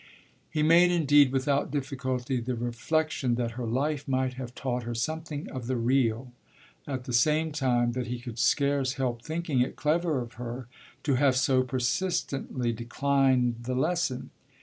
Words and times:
He 0.49 0.63
made 0.63 0.89
indeed 0.89 1.31
without 1.31 1.69
difficulty 1.69 2.39
the 2.41 2.55
reflexion 2.55 3.35
that 3.35 3.51
her 3.51 3.67
life 3.67 4.07
might 4.07 4.33
have 4.33 4.55
taught 4.55 4.81
her 4.81 4.95
something 4.95 5.47
of 5.51 5.67
the 5.67 5.75
real, 5.75 6.31
at 6.87 7.03
the 7.03 7.13
same 7.13 7.51
time 7.51 7.91
that 7.91 8.07
he 8.07 8.17
could 8.17 8.39
scarce 8.39 8.93
help 8.93 9.21
thinking 9.21 9.59
it 9.61 9.75
clever 9.75 10.19
of 10.19 10.33
her 10.41 10.65
to 11.03 11.13
have 11.17 11.35
so 11.37 11.61
persistently 11.61 12.73
declined 12.73 13.57
the 13.65 13.75
lesson. 13.75 14.31